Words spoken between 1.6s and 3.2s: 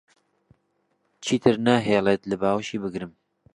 ناهێڵێت لە باوەشی بگرم.